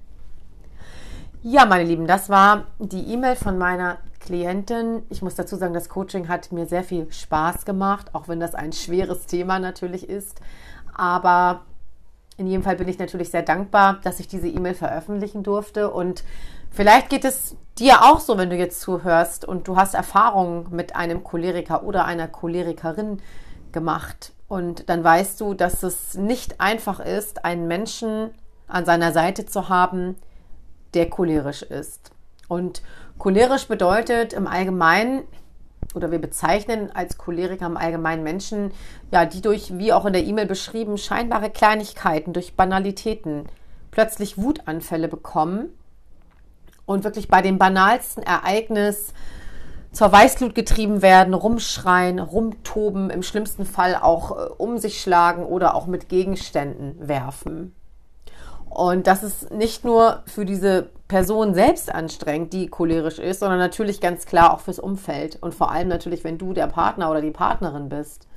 Ja, 1.44 1.66
meine 1.66 1.84
Lieben, 1.84 2.08
das 2.08 2.30
war 2.30 2.66
die 2.80 3.14
E-Mail 3.14 3.36
von 3.36 3.58
meiner 3.58 3.98
Klientin. 4.20 5.04
Ich 5.10 5.22
muss 5.22 5.36
dazu 5.36 5.56
sagen, 5.56 5.74
das 5.74 5.90
Coaching 5.90 6.28
hat 6.28 6.52
mir 6.52 6.66
sehr 6.66 6.84
viel 6.84 7.12
Spaß 7.12 7.66
gemacht, 7.66 8.14
auch 8.14 8.28
wenn 8.28 8.40
das 8.40 8.56
ein 8.56 8.74
schweres 8.74 9.26
Thema 9.28 9.60
natürlich 9.60 10.10
ist. 10.10 10.42
Aber 10.96 11.62
in 12.38 12.48
jedem 12.48 12.64
Fall 12.64 12.76
bin 12.76 12.88
ich 12.88 13.00
natürlich 13.00 13.32
sehr 13.32 13.44
dankbar, 13.44 14.00
dass 14.04 14.20
ich 14.20 14.28
diese 14.28 14.48
E-Mail 14.48 14.74
veröffentlichen 14.74 15.44
durfte. 15.44 15.90
Und 15.92 16.24
vielleicht 16.70 17.10
geht 17.10 17.26
es 17.26 17.56
dir 17.80 18.04
auch 18.04 18.20
so, 18.20 18.38
wenn 18.38 18.50
du 18.50 18.56
jetzt 18.56 18.82
zuhörst 18.82 19.46
und 19.46 19.68
du 19.68 19.76
hast 19.76 19.94
Erfahrungen 19.94 20.68
mit 20.72 20.96
einem 20.96 21.24
Choleriker 21.24 21.84
oder 21.84 22.06
einer 22.06 22.28
Cholerikerin 22.28 23.22
gemacht. 23.72 24.34
Und 24.48 24.90
dann 24.90 25.04
weißt 25.04 25.40
du, 25.42 25.54
dass 25.54 25.84
es 25.84 26.16
nicht 26.16 26.62
einfach 26.62 27.00
ist, 27.00 27.44
einen 27.44 27.68
Menschen 27.68 28.32
an 28.68 28.86
seiner 28.86 29.12
Seite 29.12 29.46
zu 29.46 29.70
haben, 29.70 30.16
der 30.94 31.10
cholerisch 31.10 31.64
ist. 31.64 32.12
Und 32.48 32.82
cholerisch 33.18 33.68
bedeutet 33.68 34.34
im 34.34 34.48
Allgemeinen, 34.48 35.24
oder 35.94 36.12
wir 36.12 36.20
bezeichnen 36.20 36.92
als 36.94 37.18
Choleriker 37.18 37.66
im 37.66 37.78
Allgemeinen 37.78 38.24
Menschen, 38.24 38.72
ja, 39.12 39.26
die 39.26 39.42
durch, 39.42 39.78
wie 39.78 39.94
auch 39.94 40.06
in 40.06 40.14
der 40.14 40.24
E-Mail 40.24 40.46
beschrieben, 40.46 40.98
scheinbare 40.98 41.50
Kleinigkeiten, 41.50 42.34
durch 42.34 42.56
Banalitäten 42.56 43.46
plötzlich 43.92 44.38
Wutanfälle 44.38 45.08
bekommen 45.08 45.70
und 46.86 47.04
wirklich 47.04 47.28
bei 47.28 47.42
dem 47.42 47.58
banalsten 47.58 48.24
Ereignis 48.24 49.14
zur 49.92 50.12
Weißglut 50.12 50.54
getrieben 50.56 51.02
werden, 51.02 51.34
rumschreien, 51.34 52.20
rumtoben, 52.20 53.10
im 53.10 53.24
schlimmsten 53.24 53.66
Fall 53.66 53.96
auch 53.96 54.32
äh, 54.32 54.50
um 54.58 54.78
sich 54.78 55.02
schlagen 55.02 55.46
oder 55.46 55.76
auch 55.76 55.88
mit 55.88 56.10
Gegenständen 56.10 57.08
werfen. 57.08 57.74
Und 58.70 59.08
das 59.08 59.24
ist 59.24 59.52
nicht 59.52 59.86
nur 59.86 60.24
für 60.26 60.46
diese 60.46 60.90
Person 61.08 61.54
selbst 61.54 61.94
anstrengend, 61.94 62.54
die 62.54 62.68
cholerisch 62.68 63.18
ist, 63.18 63.40
sondern 63.40 63.60
natürlich 63.60 64.02
ganz 64.02 64.26
klar 64.26 64.54
auch 64.54 64.60
fürs 64.60 64.78
Umfeld 64.78 65.38
und 65.42 65.56
vor 65.56 65.72
allem 65.72 65.88
natürlich, 65.88 66.24
wenn 66.24 66.38
du 66.38 66.54
der 66.54 66.68
Partner 66.68 67.10
oder 67.10 67.22
die 67.22 67.32
Partnerin 67.32 67.90
bist. 67.90 68.28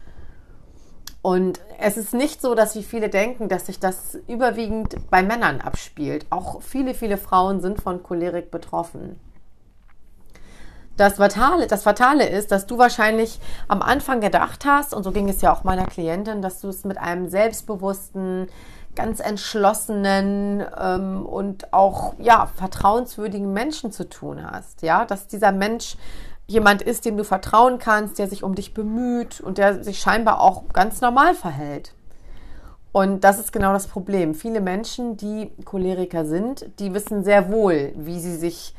Und 1.23 1.61
es 1.79 1.99
ist 1.99 2.15
nicht 2.15 2.41
so, 2.41 2.55
dass 2.55 2.75
wie 2.77 2.83
viele 2.83 3.11
denken, 3.11 3.49
dass 3.49 3.67
sich 3.67 3.79
das 3.79 4.17
überwiegend 4.27 5.11
bei 5.11 5.23
Männern 5.23 5.61
abspielt. 5.61 6.25
Auch 6.31 6.63
viele, 6.63 6.95
viele 6.95 7.19
Frauen 7.19 7.61
sind 7.61 7.83
von 7.83 8.03
Cholerik 8.03 8.51
betroffen. 8.51 9.21
Das 11.01 11.15
Fatale, 11.15 11.67
das 11.67 11.85
Fatale 11.85 12.29
ist, 12.29 12.53
dass 12.53 12.67
du 12.67 12.77
wahrscheinlich 12.77 13.41
am 13.69 13.81
Anfang 13.81 14.21
gedacht 14.21 14.67
hast, 14.67 14.93
und 14.93 15.03
so 15.03 15.13
ging 15.13 15.31
es 15.31 15.41
ja 15.41 15.51
auch 15.51 15.65
meiner 15.65 15.87
Klientin, 15.87 16.43
dass 16.43 16.61
du 16.61 16.69
es 16.69 16.85
mit 16.85 16.99
einem 16.99 17.27
selbstbewussten, 17.31 18.49
ganz 18.95 19.19
entschlossenen 19.21 20.63
ähm, 20.79 21.25
und 21.25 21.73
auch 21.73 22.13
ja 22.19 22.51
vertrauenswürdigen 22.55 23.51
Menschen 23.51 23.93
zu 23.93 24.11
tun 24.11 24.45
hast. 24.45 24.83
Ja, 24.83 25.07
dass 25.07 25.27
dieser 25.27 25.53
Mensch 25.53 25.97
jemand 26.47 26.83
ist, 26.83 27.07
dem 27.07 27.17
du 27.17 27.25
vertrauen 27.25 27.79
kannst, 27.79 28.19
der 28.19 28.29
sich 28.29 28.43
um 28.43 28.55
dich 28.55 28.75
bemüht 28.75 29.41
und 29.41 29.57
der 29.57 29.83
sich 29.83 30.01
scheinbar 30.01 30.39
auch 30.43 30.65
ganz 30.75 31.01
normal 31.01 31.35
verhält. 31.35 31.95
Und 32.93 33.25
das 33.25 33.39
ist 33.39 33.55
genau 33.55 33.73
das 33.73 33.87
Problem. 33.87 34.35
Viele 34.35 34.61
Menschen, 34.61 35.17
die 35.17 35.51
Choleriker 35.65 36.27
sind, 36.27 36.67
die 36.79 36.93
wissen 36.93 37.25
sehr 37.25 37.51
wohl, 37.51 37.95
wie 37.97 38.21
sie 38.21 38.37
sich 38.37 38.75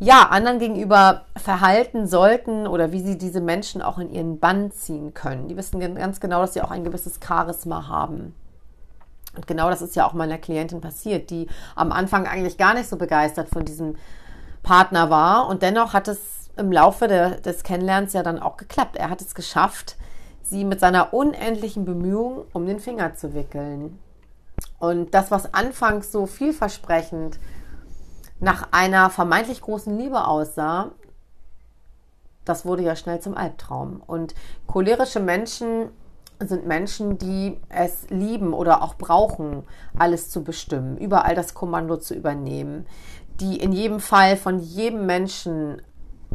ja 0.00 0.28
anderen 0.30 0.58
gegenüber 0.58 1.26
verhalten 1.36 2.06
sollten 2.06 2.66
oder 2.66 2.90
wie 2.90 3.02
sie 3.02 3.18
diese 3.18 3.40
Menschen 3.40 3.82
auch 3.82 3.98
in 3.98 4.10
ihren 4.10 4.40
Bann 4.40 4.72
ziehen 4.72 5.14
können. 5.14 5.46
Die 5.46 5.56
wissen 5.56 5.78
ganz 5.94 6.20
genau, 6.20 6.40
dass 6.40 6.54
sie 6.54 6.62
auch 6.62 6.70
ein 6.70 6.84
gewisses 6.84 7.20
Charisma 7.24 7.86
haben. 7.86 8.34
Und 9.36 9.46
genau 9.46 9.70
das 9.70 9.82
ist 9.82 9.94
ja 9.94 10.06
auch 10.06 10.14
meiner 10.14 10.38
Klientin 10.38 10.80
passiert, 10.80 11.30
die 11.30 11.46
am 11.76 11.92
Anfang 11.92 12.26
eigentlich 12.26 12.56
gar 12.56 12.74
nicht 12.74 12.88
so 12.88 12.96
begeistert 12.96 13.48
von 13.50 13.64
diesem 13.64 13.96
Partner 14.62 15.10
war. 15.10 15.48
Und 15.48 15.62
dennoch 15.62 15.92
hat 15.92 16.08
es 16.08 16.50
im 16.56 16.72
Laufe 16.72 17.06
de, 17.06 17.40
des 17.40 17.62
Kennenlernens 17.62 18.14
ja 18.14 18.22
dann 18.22 18.40
auch 18.40 18.56
geklappt. 18.56 18.96
Er 18.96 19.10
hat 19.10 19.20
es 19.20 19.34
geschafft, 19.34 19.96
sie 20.42 20.64
mit 20.64 20.80
seiner 20.80 21.14
unendlichen 21.14 21.84
Bemühung 21.84 22.44
um 22.54 22.66
den 22.66 22.80
Finger 22.80 23.14
zu 23.14 23.34
wickeln. 23.34 23.98
Und 24.78 25.14
das, 25.14 25.30
was 25.30 25.54
anfangs 25.54 26.10
so 26.10 26.26
vielversprechend 26.26 27.38
nach 28.40 28.68
einer 28.72 29.10
vermeintlich 29.10 29.60
großen 29.60 29.96
Liebe 29.96 30.26
aussah, 30.26 30.92
das 32.44 32.64
wurde 32.64 32.82
ja 32.82 32.96
schnell 32.96 33.20
zum 33.20 33.36
Albtraum. 33.36 34.02
Und 34.06 34.34
cholerische 34.66 35.20
Menschen 35.20 35.90
sind 36.40 36.66
Menschen, 36.66 37.18
die 37.18 37.60
es 37.68 38.08
lieben 38.08 38.54
oder 38.54 38.82
auch 38.82 38.94
brauchen, 38.94 39.64
alles 39.98 40.30
zu 40.30 40.42
bestimmen, 40.42 40.96
überall 40.96 41.34
das 41.34 41.54
Kommando 41.54 41.98
zu 41.98 42.14
übernehmen, 42.14 42.86
die 43.40 43.60
in 43.60 43.72
jedem 43.72 44.00
Fall 44.00 44.36
von 44.36 44.58
jedem 44.58 45.06
Menschen 45.06 45.82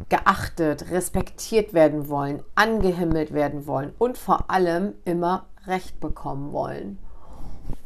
geachtet, 0.10 0.92
respektiert 0.92 1.74
werden 1.74 2.08
wollen, 2.10 2.44
angehimmelt 2.54 3.34
werden 3.34 3.66
wollen 3.66 3.94
und 3.98 4.18
vor 4.18 4.52
allem 4.52 4.94
immer 5.06 5.48
Recht 5.66 6.00
bekommen 6.00 6.52
wollen. 6.52 7.00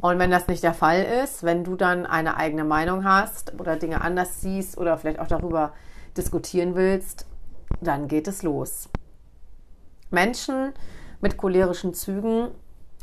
Und 0.01 0.19
wenn 0.19 0.31
das 0.31 0.47
nicht 0.47 0.63
der 0.63 0.73
Fall 0.73 1.03
ist, 1.23 1.43
wenn 1.43 1.63
du 1.63 1.75
dann 1.75 2.05
eine 2.05 2.37
eigene 2.37 2.63
Meinung 2.63 3.03
hast 3.03 3.53
oder 3.59 3.75
Dinge 3.75 4.01
anders 4.01 4.41
siehst 4.41 4.77
oder 4.77 4.97
vielleicht 4.97 5.19
auch 5.19 5.27
darüber 5.27 5.73
diskutieren 6.15 6.75
willst, 6.75 7.25
dann 7.81 8.07
geht 8.07 8.27
es 8.27 8.43
los. 8.43 8.89
Menschen, 10.09 10.73
mit 11.21 11.37
cholerischen 11.37 11.93
Zügen 11.93 12.49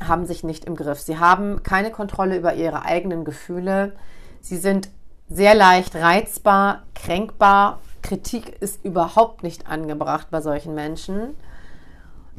haben 0.05 0.25
sich 0.25 0.43
nicht 0.43 0.65
im 0.65 0.75
Griff. 0.75 0.99
Sie 0.99 1.19
haben 1.19 1.63
keine 1.63 1.91
Kontrolle 1.91 2.37
über 2.37 2.55
ihre 2.55 2.83
eigenen 2.83 3.25
Gefühle. 3.25 3.93
Sie 4.41 4.57
sind 4.57 4.89
sehr 5.29 5.55
leicht 5.55 5.95
reizbar, 5.95 6.83
kränkbar. 6.95 7.79
Kritik 8.01 8.61
ist 8.61 8.83
überhaupt 8.83 9.43
nicht 9.43 9.67
angebracht 9.67 10.27
bei 10.31 10.41
solchen 10.41 10.75
Menschen. 10.75 11.35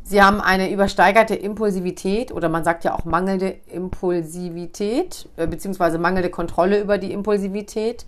Sie 0.03 0.23
haben 0.23 0.41
eine 0.41 0.71
übersteigerte 0.71 1.35
Impulsivität 1.35 2.33
oder 2.33 2.49
man 2.49 2.65
sagt 2.65 2.85
ja 2.85 2.95
auch 2.95 3.05
mangelnde 3.05 3.57
Impulsivität 3.67 5.29
äh, 5.37 5.47
beziehungsweise 5.47 5.99
mangelnde 5.99 6.31
Kontrolle 6.31 6.81
über 6.81 6.99
die 6.99 7.13
Impulsivität 7.13 8.07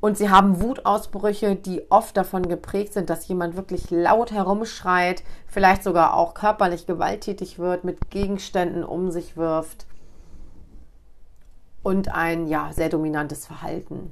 und 0.00 0.16
sie 0.16 0.30
haben 0.30 0.60
Wutausbrüche, 0.60 1.56
die 1.56 1.90
oft 1.90 2.16
davon 2.16 2.48
geprägt 2.48 2.92
sind, 2.92 3.10
dass 3.10 3.26
jemand 3.26 3.56
wirklich 3.56 3.90
laut 3.90 4.30
herumschreit, 4.30 5.24
vielleicht 5.48 5.82
sogar 5.82 6.14
auch 6.14 6.34
körperlich 6.34 6.86
gewalttätig 6.86 7.58
wird, 7.58 7.82
mit 7.82 8.10
Gegenständen 8.10 8.84
um 8.84 9.10
sich 9.10 9.36
wirft 9.36 9.86
und 11.82 12.14
ein 12.14 12.46
ja, 12.46 12.70
sehr 12.72 12.88
dominantes 12.88 13.46
Verhalten. 13.46 14.10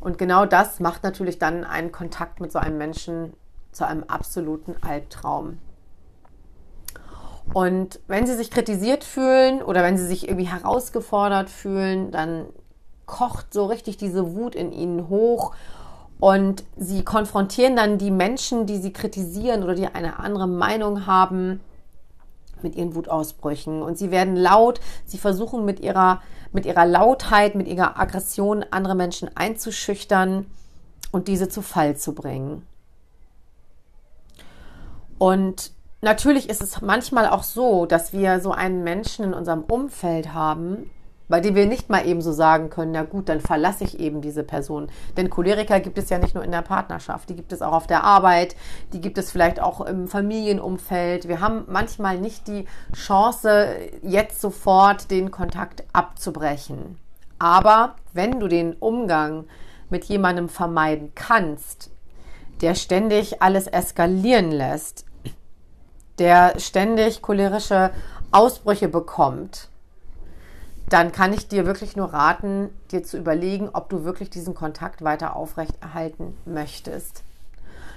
Und 0.00 0.18
genau 0.18 0.46
das 0.46 0.80
macht 0.80 1.02
natürlich 1.02 1.38
dann 1.38 1.64
einen 1.64 1.92
Kontakt 1.92 2.40
mit 2.40 2.50
so 2.50 2.58
einem 2.58 2.78
Menschen 2.78 3.34
zu 3.74 3.86
einem 3.86 4.04
absoluten 4.04 4.74
Albtraum. 4.80 5.58
Und 7.52 8.00
wenn 8.06 8.26
sie 8.26 8.34
sich 8.34 8.50
kritisiert 8.50 9.04
fühlen 9.04 9.62
oder 9.62 9.82
wenn 9.82 9.98
sie 9.98 10.06
sich 10.06 10.28
irgendwie 10.28 10.48
herausgefordert 10.48 11.50
fühlen, 11.50 12.10
dann 12.10 12.46
kocht 13.06 13.52
so 13.52 13.66
richtig 13.66 13.98
diese 13.98 14.34
Wut 14.34 14.54
in 14.54 14.72
ihnen 14.72 15.08
hoch 15.08 15.54
und 16.18 16.64
sie 16.76 17.04
konfrontieren 17.04 17.76
dann 17.76 17.98
die 17.98 18.10
Menschen, 18.10 18.66
die 18.66 18.78
sie 18.78 18.92
kritisieren 18.92 19.62
oder 19.62 19.74
die 19.74 19.86
eine 19.88 20.18
andere 20.18 20.48
Meinung 20.48 21.06
haben, 21.06 21.60
mit 22.62 22.74
ihren 22.74 22.94
Wutausbrüchen. 22.94 23.82
Und 23.82 23.98
sie 23.98 24.10
werden 24.10 24.34
laut, 24.34 24.80
sie 25.04 25.18
versuchen 25.18 25.64
mit 25.64 25.80
ihrer, 25.80 26.22
mit 26.52 26.66
ihrer 26.66 26.86
Lautheit, 26.86 27.54
mit 27.54 27.68
ihrer 27.68 28.00
Aggression 28.00 28.64
andere 28.70 28.94
Menschen 28.94 29.28
einzuschüchtern 29.36 30.46
und 31.12 31.28
diese 31.28 31.48
zu 31.48 31.62
Fall 31.62 31.96
zu 31.96 32.14
bringen. 32.14 32.66
Und 35.18 35.72
natürlich 36.00 36.48
ist 36.48 36.62
es 36.62 36.80
manchmal 36.80 37.28
auch 37.28 37.42
so, 37.42 37.86
dass 37.86 38.12
wir 38.12 38.40
so 38.40 38.52
einen 38.52 38.84
Menschen 38.84 39.26
in 39.26 39.34
unserem 39.34 39.62
Umfeld 39.62 40.34
haben, 40.34 40.90
bei 41.28 41.40
dem 41.40 41.54
wir 41.54 41.66
nicht 41.66 41.88
mal 41.88 42.06
eben 42.06 42.20
so 42.20 42.32
sagen 42.32 42.68
können, 42.68 42.92
na 42.92 43.02
gut, 43.02 43.28
dann 43.28 43.40
verlasse 43.40 43.84
ich 43.84 43.98
eben 43.98 44.20
diese 44.20 44.44
Person. 44.44 44.88
Denn 45.16 45.30
Choleriker 45.30 45.80
gibt 45.80 45.96
es 45.98 46.10
ja 46.10 46.18
nicht 46.18 46.34
nur 46.34 46.44
in 46.44 46.52
der 46.52 46.62
Partnerschaft, 46.62 47.30
die 47.30 47.36
gibt 47.36 47.52
es 47.52 47.62
auch 47.62 47.72
auf 47.72 47.86
der 47.86 48.04
Arbeit, 48.04 48.56
die 48.92 49.00
gibt 49.00 49.16
es 49.16 49.32
vielleicht 49.32 49.60
auch 49.60 49.80
im 49.80 50.06
Familienumfeld. 50.06 51.26
Wir 51.26 51.40
haben 51.40 51.64
manchmal 51.66 52.18
nicht 52.18 52.46
die 52.46 52.66
Chance, 52.94 53.68
jetzt 54.02 54.40
sofort 54.40 55.10
den 55.10 55.30
Kontakt 55.30 55.84
abzubrechen. 55.92 56.98
Aber 57.38 57.96
wenn 58.12 58.38
du 58.38 58.48
den 58.48 58.74
Umgang 58.74 59.46
mit 59.88 60.04
jemandem 60.04 60.48
vermeiden 60.48 61.12
kannst, 61.14 61.90
der 62.60 62.74
ständig 62.74 63.42
alles 63.42 63.66
eskalieren 63.66 64.50
lässt, 64.50 65.04
der 66.18 66.58
ständig 66.58 67.22
cholerische 67.22 67.90
Ausbrüche 68.30 68.88
bekommt, 68.88 69.68
dann 70.88 71.12
kann 71.12 71.32
ich 71.32 71.48
dir 71.48 71.66
wirklich 71.66 71.96
nur 71.96 72.12
raten, 72.12 72.68
dir 72.90 73.02
zu 73.02 73.16
überlegen, 73.16 73.70
ob 73.72 73.88
du 73.88 74.04
wirklich 74.04 74.30
diesen 74.30 74.54
Kontakt 74.54 75.02
weiter 75.02 75.34
aufrechterhalten 75.34 76.36
möchtest. 76.44 77.22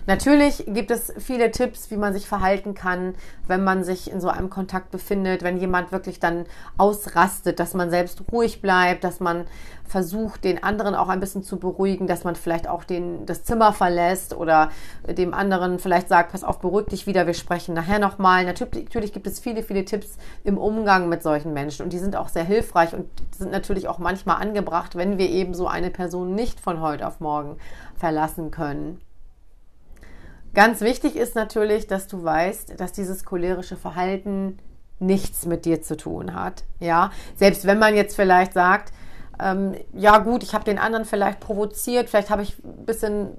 Natürlich 0.08 0.64
gibt 0.68 0.90
es 0.90 1.14
viele 1.18 1.52
Tipps, 1.52 1.92
wie 1.92 1.98
man 1.98 2.14
sich 2.14 2.30
verhalten 2.30 2.74
kann, 2.74 3.14
wenn 3.46 3.66
man 3.66 3.84
sich 3.84 4.10
in 4.10 4.22
so 4.22 4.30
einem 4.30 4.50
Kontakt 4.50 4.90
befindet, 4.90 5.44
wenn 5.44 5.58
jemand 5.58 5.92
wirklich 5.92 6.22
dann 6.22 6.46
ausrastet, 6.78 7.60
dass 7.60 7.74
man 7.74 7.90
selbst 7.90 8.24
ruhig 8.32 8.62
bleibt, 8.62 9.04
dass 9.04 9.20
man 9.20 9.44
versucht, 9.84 10.46
den 10.46 10.64
anderen 10.64 10.96
auch 10.96 11.10
ein 11.10 11.20
bisschen 11.20 11.44
zu 11.44 11.60
beruhigen, 11.60 12.08
dass 12.08 12.24
man 12.24 12.38
vielleicht 12.38 12.70
auch 12.70 12.86
den, 12.86 13.26
das 13.26 13.44
Zimmer 13.44 13.74
verlässt 13.74 14.34
oder 14.34 14.70
dem 15.06 15.34
anderen 15.34 15.78
vielleicht 15.78 16.08
sagt, 16.08 16.32
pass 16.32 16.46
auf, 16.46 16.60
beruhig 16.60 16.88
dich 16.88 17.06
wieder, 17.06 17.28
wir 17.28 17.34
sprechen 17.34 17.76
nachher 17.76 18.00
nochmal. 18.00 18.46
Natürlich, 18.46 18.86
natürlich 18.86 19.12
gibt 19.12 19.28
es 19.28 19.42
viele, 19.42 19.62
viele 19.62 19.84
Tipps 19.84 20.18
im 20.46 20.58
Umgang 20.58 21.10
mit 21.10 21.22
solchen 21.22 21.52
Menschen 21.52 21.84
und 21.84 21.92
die 21.92 22.00
sind 22.00 22.16
auch 22.16 22.30
sehr 22.30 22.46
hilfreich 22.46 22.94
und 22.94 23.10
sind 23.38 23.52
natürlich 23.52 23.90
auch 23.90 23.98
manchmal 23.98 24.42
angebracht, 24.42 24.96
wenn 24.96 25.18
wir 25.18 25.30
eben 25.30 25.54
so 25.54 25.68
eine 25.68 25.90
Person 25.90 26.34
nicht 26.34 26.62
von 26.62 26.80
heute 26.80 27.06
auf 27.06 27.20
morgen 27.20 27.58
verlassen 27.98 28.52
können. 28.52 29.02
Ganz 30.58 30.82
wichtig 30.82 31.16
ist 31.16 31.36
natürlich, 31.36 31.86
dass 31.86 32.08
du 32.08 32.24
weißt, 32.24 32.80
dass 32.80 32.92
dieses 32.92 33.26
cholerische 33.26 33.76
Verhalten 33.78 34.58
nichts 34.98 35.46
mit 35.46 35.66
dir 35.66 35.84
zu 35.84 35.96
tun 35.96 36.34
hat. 36.34 36.64
Ja, 36.80 37.12
selbst 37.36 37.68
wenn 37.68 37.78
man 37.78 37.96
jetzt 37.96 38.16
vielleicht 38.16 38.54
sagt, 38.54 38.92
ähm, 39.40 39.76
ja 39.94 40.18
gut, 40.18 40.42
ich 40.42 40.56
habe 40.56 40.64
den 40.64 40.80
anderen 40.80 41.06
vielleicht 41.06 41.42
provoziert, 41.42 42.10
vielleicht 42.10 42.32
habe 42.32 42.42
ich 42.42 42.58
ein 42.64 42.88
bisschen 42.88 43.38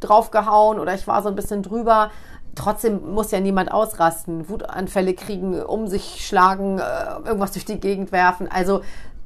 draufgehauen 0.00 0.78
oder 0.78 0.94
ich 0.94 1.06
war 1.06 1.22
so 1.22 1.28
ein 1.28 1.34
bisschen 1.34 1.62
drüber. 1.62 2.10
Trotzdem 2.54 3.12
muss 3.12 3.32
ja 3.32 3.40
niemand 3.40 3.70
ausrasten, 3.70 4.48
Wutanfälle 4.48 5.12
kriegen, 5.12 5.62
um 5.62 5.88
sich 5.88 6.26
schlagen, 6.26 6.78
äh, 6.78 7.16
irgendwas 7.26 7.52
durch 7.52 7.66
die 7.66 7.80
Gegend 7.80 8.12
werfen. 8.12 8.50
Also 8.50 8.80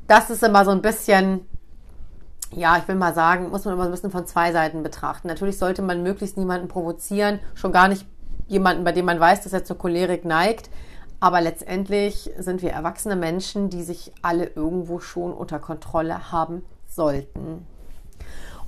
das 0.09 0.31
ist 0.31 0.43
immer 0.43 0.65
so 0.65 0.73
ein 0.73 0.83
bisschen 0.83 1.47
ja, 2.53 2.79
ich 2.79 2.89
will 2.89 2.97
mal 2.97 3.15
sagen, 3.15 3.51
muss 3.51 3.65
man 3.65 3.75
immer 3.75 3.85
ein 3.85 3.91
bisschen 3.91 4.11
von 4.11 4.27
zwei 4.27 4.53
Seiten 4.53 4.83
betrachten. 4.83 5.29
Natürlich 5.29 5.59
sollte 5.59 5.83
man 5.83 6.03
möglichst 6.03 6.37
niemanden 6.37 6.69
provozieren, 6.69 7.39
schon 7.55 7.73
gar 7.73 7.89
nicht 7.89 8.07
jemanden, 8.49 8.85
bei 8.85 8.93
dem 8.93 9.05
man 9.05 9.21
weiß, 9.21 9.43
dass 9.43 9.53
er 9.53 9.65
zur 9.65 9.79
Cholerik 9.79 10.25
neigt. 10.25 10.71
Aber 11.21 11.41
letztendlich 11.41 12.31
sind 12.39 12.63
wir 12.63 12.73
erwachsene 12.73 13.15
Menschen, 13.15 13.69
die 13.69 13.83
sich 13.83 14.13
alle 14.23 14.47
irgendwo 14.47 15.01
schon 15.01 15.33
unter 15.33 15.59
Kontrolle 15.59 16.33
haben 16.33 16.63
sollten. 16.87 17.67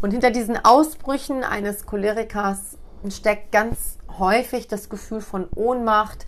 Und 0.01 0.11
hinter 0.11 0.31
diesen 0.31 0.63
Ausbrüchen 0.63 1.45
eines 1.45 1.87
Cholerikers 1.87 2.77
steckt 3.09 3.53
ganz 3.53 3.99
häufig 4.19 4.69
das 4.69 4.91
Gefühl 4.91 5.21
von 5.21 5.49
Ohnmacht, 5.55 6.27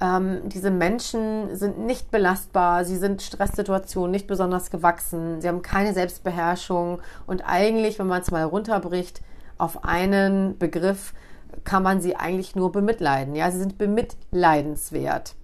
ähm, 0.00 0.48
diese 0.48 0.70
Menschen 0.70 1.54
sind 1.54 1.78
nicht 1.78 2.10
belastbar, 2.10 2.84
sie 2.84 2.96
sind 2.96 3.22
Stresssituationen 3.22 4.10
nicht 4.10 4.26
besonders 4.26 4.70
gewachsen, 4.70 5.40
sie 5.40 5.48
haben 5.48 5.62
keine 5.62 5.92
Selbstbeherrschung 5.92 7.00
und 7.26 7.42
eigentlich, 7.42 7.98
wenn 7.98 8.06
man 8.06 8.22
es 8.22 8.30
mal 8.30 8.44
runterbricht, 8.44 9.20
auf 9.58 9.84
einen 9.84 10.56
Begriff 10.58 11.12
kann 11.64 11.82
man 11.82 12.00
sie 12.00 12.16
eigentlich 12.16 12.56
nur 12.56 12.72
bemitleiden. 12.72 13.34
Ja, 13.34 13.50
sie 13.50 13.58
sind 13.58 13.76
bemitleidenswert. 13.76 15.34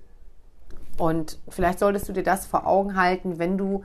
Und 0.98 1.38
vielleicht 1.48 1.78
solltest 1.78 2.08
du 2.08 2.12
dir 2.12 2.22
das 2.22 2.46
vor 2.46 2.66
Augen 2.66 2.96
halten, 2.96 3.38
wenn 3.38 3.58
du 3.58 3.84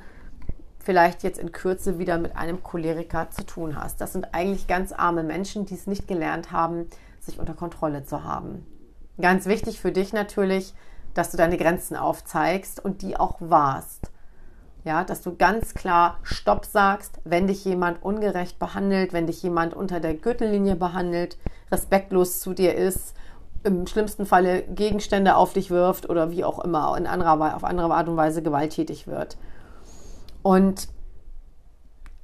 vielleicht 0.79 1.23
jetzt 1.23 1.39
in 1.39 1.51
Kürze 1.51 1.99
wieder 1.99 2.17
mit 2.17 2.37
einem 2.37 2.63
Choleriker 2.63 3.29
zu 3.31 3.45
tun 3.45 3.75
hast. 3.75 3.99
Das 3.99 4.13
sind 4.13 4.33
eigentlich 4.33 4.67
ganz 4.67 4.91
arme 4.93 5.23
Menschen, 5.23 5.65
die 5.65 5.75
es 5.75 5.87
nicht 5.87 6.07
gelernt 6.07 6.51
haben, 6.51 6.87
sich 7.19 7.37
unter 7.39 7.53
Kontrolle 7.53 8.03
zu 8.03 8.23
haben. 8.23 8.65
Ganz 9.21 9.45
wichtig 9.45 9.79
für 9.79 9.91
dich 9.91 10.13
natürlich, 10.13 10.73
dass 11.13 11.31
du 11.31 11.37
deine 11.37 11.57
Grenzen 11.57 11.95
aufzeigst 11.95 12.83
und 12.83 13.01
die 13.01 13.17
auch 13.17 13.35
wahrst. 13.39 14.11
Ja, 14.83 15.03
dass 15.03 15.21
du 15.21 15.35
ganz 15.35 15.75
klar 15.75 16.17
Stopp 16.23 16.65
sagst, 16.65 17.19
wenn 17.23 17.45
dich 17.45 17.63
jemand 17.63 18.03
ungerecht 18.03 18.57
behandelt, 18.57 19.13
wenn 19.13 19.27
dich 19.27 19.43
jemand 19.43 19.75
unter 19.75 19.99
der 19.99 20.15
Gürtellinie 20.15 20.75
behandelt, 20.75 21.37
respektlos 21.71 22.39
zu 22.39 22.53
dir 22.53 22.73
ist, 22.73 23.15
im 23.63 23.85
schlimmsten 23.85 24.25
Falle 24.25 24.63
Gegenstände 24.63 25.35
auf 25.35 25.53
dich 25.53 25.69
wirft 25.69 26.09
oder 26.09 26.31
wie 26.31 26.43
auch 26.43 26.63
immer 26.63 26.97
in 26.97 27.05
anderer, 27.05 27.55
auf 27.55 27.63
andere 27.63 27.93
Art 27.93 28.07
und 28.07 28.17
Weise 28.17 28.41
gewalttätig 28.41 29.05
wird. 29.05 29.37
Und 30.41 30.87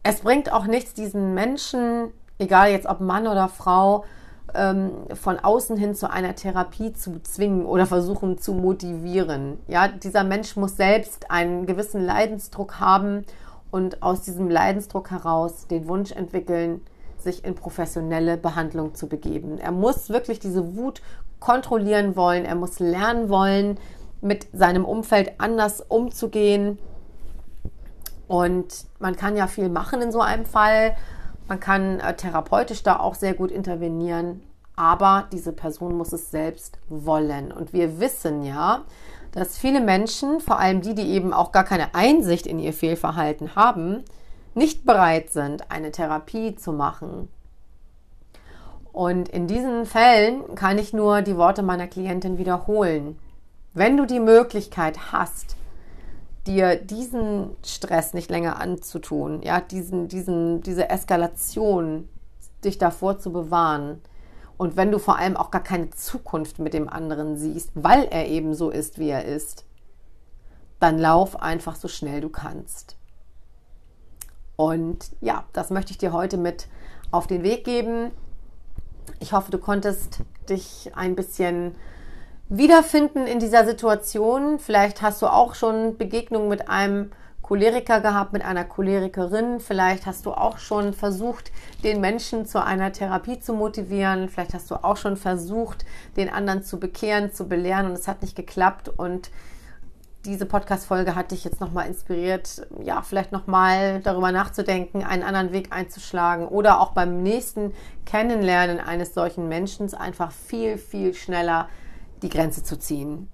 es 0.02 0.22
bringt 0.22 0.52
auch 0.52 0.66
nichts, 0.66 0.96
diesen 0.96 1.36
Menschen, 1.36 2.12
egal 2.40 2.72
jetzt 2.72 2.88
ob 2.88 3.02
Mann 3.02 3.28
oder 3.28 3.50
Frau, 3.50 4.04
ähm, 4.54 4.92
von 5.14 5.40
außen 5.40 5.78
hin 5.78 5.96
zu 5.96 6.10
einer 6.10 6.36
Therapie 6.36 6.94
zu 6.94 7.22
zwingen 7.22 7.66
oder 7.66 7.86
versuchen 7.86 8.38
zu 8.38 8.54
motivieren. 8.54 9.60
Ja, 9.68 9.88
dieser 9.88 10.24
Mensch 10.24 10.56
muss 10.56 10.78
selbst 10.78 11.30
einen 11.32 11.66
gewissen 11.66 12.06
Leidensdruck 12.06 12.80
haben 12.80 13.26
und 13.72 14.02
aus 14.02 14.22
diesem 14.22 14.50
Leidensdruck 14.50 15.12
heraus 15.12 15.68
den 15.68 15.88
Wunsch 15.88 16.12
entwickeln, 16.12 16.82
sich 17.18 17.44
in 17.44 17.56
professionelle 17.56 18.38
Behandlung 18.38 18.96
zu 18.96 19.08
begeben. 19.08 19.58
Er 19.58 19.72
muss 19.72 20.10
wirklich 20.10 20.40
diese 20.40 20.76
Wut 20.78 21.02
kontrollieren 21.40 22.16
wollen, 22.16 22.46
er 22.46 22.56
muss 22.56 22.80
lernen 22.80 23.30
wollen, 23.30 23.78
mit 24.22 24.48
seinem 24.54 24.86
Umfeld 24.86 25.34
anders 25.40 25.82
umzugehen. 25.82 26.80
Und 28.28 28.86
man 29.00 29.16
kann 29.16 29.38
ja 29.38 29.48
viel 29.48 29.70
machen 29.70 30.02
in 30.02 30.12
so 30.12 30.22
einem 30.22 30.46
Fall. 30.46 30.96
Man 31.48 31.60
kann 31.60 32.00
äh, 32.00 32.16
therapeutisch 32.16 32.84
da 32.84 33.00
auch 33.00 33.16
sehr 33.16 33.34
gut 33.34 33.52
intervenieren, 33.52 34.44
aber 34.76 35.28
diese 35.32 35.54
Person 35.54 35.96
muss 35.96 36.14
es 36.14 36.30
selbst 36.30 36.78
wollen. 36.90 37.52
Und 37.52 37.74
wir 37.74 38.00
wissen 38.00 38.44
ja, 38.44 38.84
dass 39.32 39.58
viele 39.58 39.82
Menschen, 39.82 40.40
vor 40.40 40.60
allem 40.60 40.82
die, 40.82 40.96
die 40.96 41.10
eben 41.10 41.34
auch 41.34 41.52
gar 41.52 41.64
keine 41.64 41.96
Einsicht 41.96 42.48
in 42.48 42.60
ihr 42.60 42.74
Fehlverhalten 42.74 43.56
haben, 43.56 44.04
nicht 44.56 44.86
bereit 44.86 45.30
sind, 45.30 45.72
eine 45.72 45.92
Therapie 45.92 46.56
zu 46.56 46.74
machen. 46.74 47.30
Und 48.92 49.30
in 49.30 49.46
diesen 49.46 49.86
Fällen 49.86 50.56
kann 50.56 50.80
ich 50.80 50.92
nur 50.92 51.22
die 51.22 51.38
Worte 51.38 51.62
meiner 51.62 51.88
Klientin 51.88 52.40
wiederholen. 52.40 53.20
Wenn 53.76 53.96
du 53.96 54.08
die 54.08 54.20
Möglichkeit 54.20 55.12
hast, 55.12 55.56
dir 56.48 56.76
diesen 56.78 57.56
Stress 57.64 58.14
nicht 58.14 58.30
länger 58.30 58.60
anzutun, 58.60 59.42
ja, 59.44 59.60
diesen, 59.60 60.08
diesen, 60.08 60.62
diese 60.62 60.90
Eskalation, 60.90 62.08
dich 62.64 62.78
davor 62.78 63.20
zu 63.20 63.32
bewahren. 63.32 64.02
Und 64.58 64.76
wenn 64.76 64.92
du 64.92 64.98
vor 64.98 65.20
allem 65.20 65.38
auch 65.38 65.52
gar 65.52 65.62
keine 65.62 65.92
Zukunft 65.92 66.58
mit 66.58 66.74
dem 66.74 66.90
anderen 66.90 67.38
siehst, 67.38 67.72
weil 67.76 68.06
er 68.06 68.28
eben 68.28 68.56
so 68.56 68.72
ist, 68.72 68.98
wie 68.98 69.10
er 69.10 69.26
ist, 69.26 69.66
dann 70.80 70.98
lauf 70.98 71.40
einfach 71.42 71.76
so 71.76 71.88
schnell 71.88 72.22
du 72.22 72.30
kannst. 72.30 72.98
Und 74.56 75.12
ja, 75.22 75.46
das 75.54 75.70
möchte 75.70 75.92
ich 75.92 76.00
dir 76.00 76.12
heute 76.12 76.38
mit 76.38 76.68
auf 77.12 77.28
den 77.28 77.44
Weg 77.44 77.64
geben. 77.64 78.12
Ich 79.20 79.34
hoffe, 79.34 79.52
du 79.52 79.60
konntest 79.60 80.22
dich 80.50 80.92
ein 80.96 81.16
bisschen 81.16 81.76
wiederfinden 82.50 83.28
in 83.28 83.40
dieser 83.40 83.66
Situation. 83.66 84.60
Vielleicht 84.60 85.02
hast 85.02 85.22
du 85.22 85.28
auch 85.28 85.56
schon 85.56 85.98
Begegnungen 85.98 86.50
mit 86.50 86.70
einem 86.70 87.12
Choleriker 87.42 88.02
gehabt, 88.02 88.34
mit 88.34 88.44
einer 88.44 88.66
Cholerikerin. 88.66 89.60
Vielleicht 89.60 90.06
hast 90.06 90.26
du 90.26 90.32
auch 90.32 90.58
schon 90.58 90.94
versucht, 90.94 91.52
den 91.84 92.02
Menschen 92.02 92.46
zu 92.46 92.62
einer 92.62 92.92
Therapie 92.92 93.40
zu 93.40 93.54
motivieren. 93.54 94.28
Vielleicht 94.28 94.54
hast 94.54 94.70
du 94.70 94.76
auch 94.76 94.98
schon 94.98 95.16
versucht, 95.16 95.86
den 96.18 96.30
anderen 96.30 96.64
zu 96.64 96.78
bekehren, 96.78 97.32
zu 97.32 97.48
belehren 97.48 97.86
und 97.86 97.94
es 97.94 98.08
hat 98.08 98.22
nicht 98.22 98.36
geklappt. 98.36 98.90
Und 98.90 99.32
diese 100.26 100.46
Podcast-Folge 100.46 101.16
hat 101.16 101.32
dich 101.32 101.46
jetzt 101.46 101.62
nochmal 101.62 101.88
inspiriert, 101.88 102.68
ja, 102.84 103.02
vielleicht 103.02 103.32
nochmal 103.32 104.02
darüber 104.02 104.34
nachzudenken, 104.34 105.04
einen 105.04 105.24
anderen 105.24 105.54
Weg 105.54 105.72
einzuschlagen 105.72 106.50
oder 106.50 106.82
auch 106.82 106.92
beim 106.92 107.24
nächsten 107.24 107.74
Kennenlernen 108.06 108.82
eines 108.82 109.14
solchen 109.14 109.48
Menschen 109.48 109.94
einfach 109.94 110.34
viel, 110.34 110.78
viel 110.78 111.14
schneller 111.14 111.70
die 112.22 112.30
Grenze 112.30 112.64
zu 112.64 112.78
ziehen. 112.78 113.30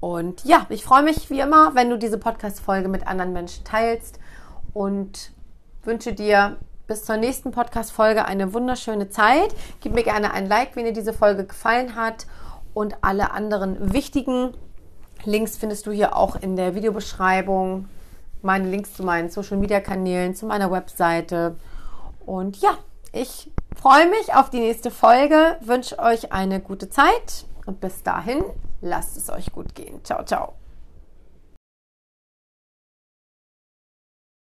Und 0.00 0.44
ja, 0.44 0.66
ich 0.68 0.84
freue 0.84 1.02
mich 1.02 1.28
wie 1.30 1.40
immer, 1.40 1.74
wenn 1.74 1.90
du 1.90 1.98
diese 1.98 2.18
Podcast-Folge 2.18 2.88
mit 2.88 3.06
anderen 3.06 3.32
Menschen 3.32 3.64
teilst 3.64 4.20
und 4.72 5.32
wünsche 5.82 6.12
dir 6.12 6.56
bis 6.86 7.04
zur 7.04 7.16
nächsten 7.16 7.50
Podcast-Folge 7.50 8.24
eine 8.24 8.54
wunderschöne 8.54 9.10
Zeit. 9.10 9.54
Gib 9.80 9.94
mir 9.94 10.04
gerne 10.04 10.32
ein 10.32 10.46
Like, 10.46 10.76
wenn 10.76 10.84
dir 10.84 10.92
diese 10.92 11.12
Folge 11.12 11.44
gefallen 11.44 11.96
hat. 11.96 12.26
Und 12.74 12.96
alle 13.02 13.32
anderen 13.32 13.92
wichtigen 13.92 14.54
Links 15.24 15.56
findest 15.56 15.86
du 15.86 15.90
hier 15.90 16.16
auch 16.16 16.36
in 16.36 16.54
der 16.54 16.76
Videobeschreibung. 16.76 17.88
Meine 18.40 18.68
Links 18.68 18.94
zu 18.94 19.02
meinen 19.02 19.30
Social-Media-Kanälen, 19.30 20.36
zu 20.36 20.46
meiner 20.46 20.70
Webseite. 20.70 21.56
Und 22.24 22.58
ja, 22.58 22.78
ich 23.12 23.50
freue 23.76 24.08
mich 24.08 24.34
auf 24.34 24.48
die 24.48 24.60
nächste 24.60 24.92
Folge, 24.92 25.56
wünsche 25.60 25.98
euch 25.98 26.32
eine 26.32 26.60
gute 26.60 26.88
Zeit 26.88 27.47
bis 27.72 28.02
dahin, 28.02 28.44
lasst 28.80 29.16
es 29.16 29.30
euch 29.30 29.52
gut 29.52 29.74
gehen. 29.74 30.04
Ciao, 30.04 30.24
ciao. 30.24 30.57